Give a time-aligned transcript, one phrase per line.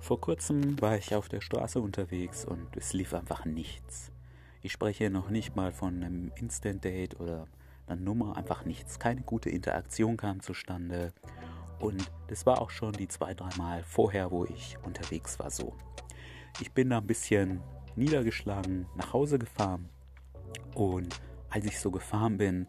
[0.00, 4.10] Vor kurzem war ich auf der Straße unterwegs und es lief einfach nichts.
[4.62, 7.46] Ich spreche noch nicht mal von einem Instant Date oder
[7.86, 8.98] einer Nummer, einfach nichts.
[8.98, 11.12] Keine gute Interaktion kam zustande.
[11.78, 15.74] Und das war auch schon die zwei, drei Mal vorher, wo ich unterwegs war so.
[16.60, 17.60] Ich bin da ein bisschen
[17.94, 19.88] niedergeschlagen nach Hause gefahren
[20.74, 21.20] und
[21.50, 22.66] als ich so gefahren bin,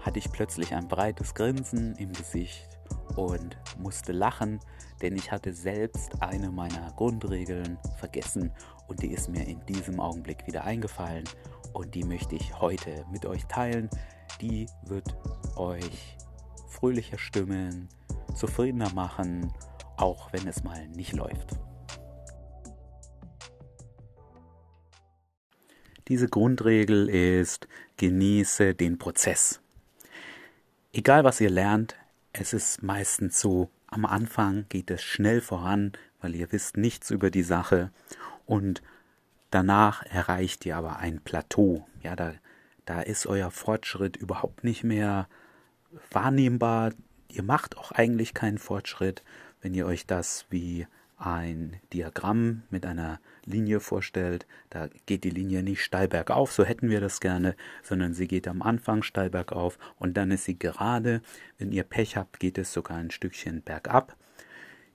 [0.00, 2.78] hatte ich plötzlich ein breites Grinsen im Gesicht
[3.18, 4.60] und musste lachen,
[5.02, 8.52] denn ich hatte selbst eine meiner Grundregeln vergessen
[8.86, 11.24] und die ist mir in diesem Augenblick wieder eingefallen
[11.72, 13.90] und die möchte ich heute mit euch teilen.
[14.40, 15.16] Die wird
[15.56, 16.16] euch
[16.68, 17.88] fröhlicher stimmen,
[18.36, 19.52] zufriedener machen,
[19.96, 21.58] auch wenn es mal nicht läuft.
[26.06, 29.60] Diese Grundregel ist, genieße den Prozess.
[30.92, 31.97] Egal was ihr lernt,
[32.32, 37.30] es ist meistens so, am Anfang geht es schnell voran, weil ihr wisst nichts über
[37.30, 37.90] die Sache
[38.46, 38.82] und
[39.50, 41.86] danach erreicht ihr aber ein Plateau.
[42.02, 42.34] Ja, da,
[42.84, 45.28] da ist euer Fortschritt überhaupt nicht mehr
[46.10, 46.92] wahrnehmbar.
[47.28, 49.22] Ihr macht auch eigentlich keinen Fortschritt,
[49.60, 50.86] wenn ihr euch das wie
[51.18, 56.90] ein Diagramm mit einer Linie vorstellt, da geht die Linie nicht steil bergauf, so hätten
[56.90, 61.20] wir das gerne, sondern sie geht am Anfang steil bergauf und dann ist sie gerade.
[61.58, 64.16] Wenn ihr Pech habt, geht es sogar ein Stückchen bergab.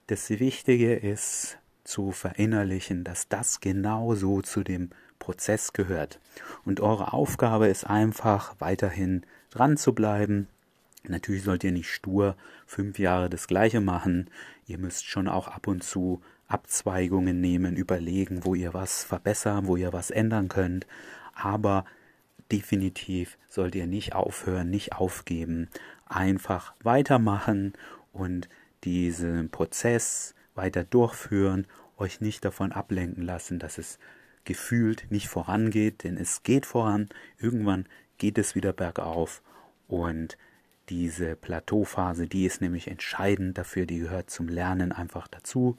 [0.06, 6.20] Das Wichtige ist zu verinnerlichen, dass das genauso zu dem Prozess gehört.
[6.64, 10.48] Und eure Aufgabe ist einfach weiterhin dran zu bleiben,
[11.08, 14.30] Natürlich sollt ihr nicht stur fünf Jahre das Gleiche machen.
[14.66, 19.76] Ihr müsst schon auch ab und zu Abzweigungen nehmen, überlegen, wo ihr was verbessern, wo
[19.76, 20.86] ihr was ändern könnt.
[21.34, 21.84] Aber
[22.52, 25.68] definitiv sollt ihr nicht aufhören, nicht aufgeben.
[26.06, 27.74] Einfach weitermachen
[28.12, 28.48] und
[28.84, 31.66] diesen Prozess weiter durchführen,
[31.96, 33.98] euch nicht davon ablenken lassen, dass es
[34.44, 37.08] gefühlt nicht vorangeht, denn es geht voran.
[37.38, 37.86] Irgendwann
[38.18, 39.42] geht es wieder bergauf
[39.88, 40.36] und
[40.88, 45.76] diese Plateauphase, die ist nämlich entscheidend dafür, die gehört zum Lernen einfach dazu.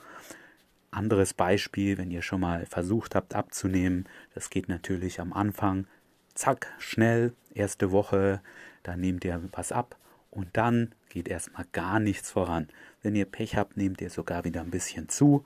[0.92, 5.88] Anderes Beispiel, wenn ihr schon mal versucht habt abzunehmen, das geht natürlich am Anfang,
[6.34, 8.42] zack, schnell, erste Woche,
[8.84, 9.98] dann nehmt ihr was ab
[10.32, 12.68] und dann geht erstmal gar nichts voran.
[13.02, 15.44] Wenn ihr Pech habt, nehmt ihr sogar wieder ein bisschen zu.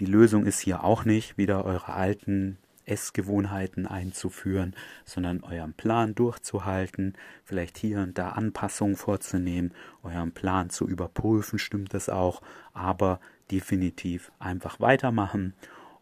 [0.00, 2.58] Die Lösung ist hier auch nicht, wieder eure alten
[2.88, 9.72] Essgewohnheiten einzuführen, sondern euren Plan durchzuhalten, vielleicht hier und da Anpassungen vorzunehmen,
[10.02, 15.54] euren Plan zu überprüfen, stimmt das auch, aber definitiv einfach weitermachen.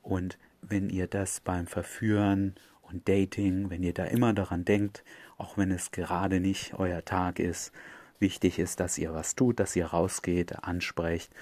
[0.03, 5.05] Und wenn ihr das beim Verführen und Dating, wenn ihr da immer daran denkt,
[5.39, 7.73] auch wenn es gerade nicht euer Tag ist,
[8.19, 11.33] wichtig ist, dass ihr was tut, dass ihr rausgeht, ansprecht,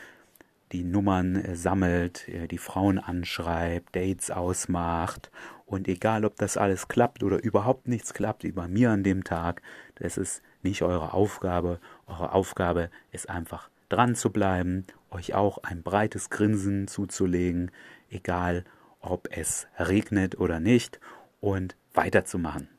[0.75, 5.31] die Nummern äh, sammelt, äh, die Frauen anschreibt, Dates ausmacht
[5.67, 9.23] und egal, ob das alles klappt oder überhaupt nichts klappt, wie bei mir an dem
[9.23, 9.63] Tag,
[9.95, 11.79] das ist nicht eure Aufgabe.
[12.07, 17.71] Eure Aufgabe ist einfach dran zu bleiben, euch auch ein breites Grinsen zuzulegen,
[18.11, 18.65] egal
[19.01, 20.99] ob es regnet oder nicht
[21.41, 22.74] und weiterzumachen.